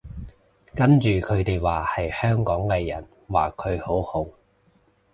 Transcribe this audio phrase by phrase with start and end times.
[0.73, 4.31] 跟住佢哋話係香港藝人，話佢好紅